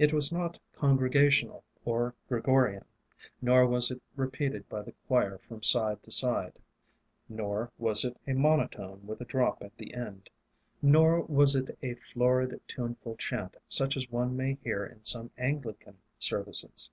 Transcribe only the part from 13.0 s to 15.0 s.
chant such as one may hear